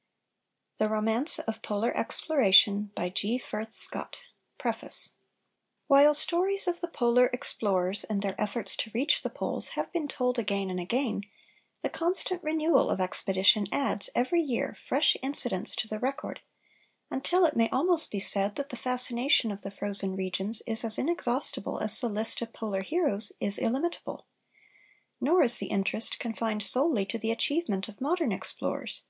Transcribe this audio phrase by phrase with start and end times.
[0.00, 0.78] A.
[0.84, 4.16] THE ROMANCE OF MODERN GEOLOGY SEELEY & CO., LIMITED
[4.56, 5.16] Preface
[5.88, 10.08] While stories of the Polar explorers and their efforts to reach the Poles have been
[10.08, 11.24] told again and again,
[11.82, 16.40] the constant renewal of expeditions adds, every year, fresh incidents to the record,
[17.10, 20.96] until it may almost be said that the fascination of the frozen regions is as
[20.96, 24.24] inexhaustible as the list of Polar heroes is illimitable.
[25.20, 29.02] Nor is the interest confined solely to the achievement of modern explorers.